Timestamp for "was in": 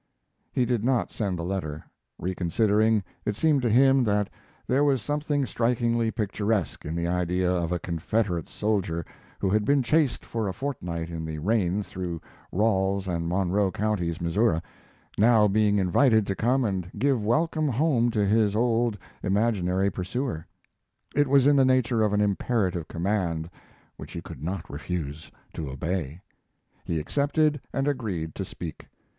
21.27-21.55